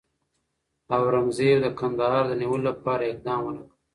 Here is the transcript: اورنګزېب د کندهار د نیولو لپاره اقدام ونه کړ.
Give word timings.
اورنګزېب 0.93 1.57
د 1.61 1.67
کندهار 1.79 2.23
د 2.27 2.31
نیولو 2.41 2.65
لپاره 2.69 3.03
اقدام 3.11 3.39
ونه 3.43 3.61
کړ. 3.67 3.73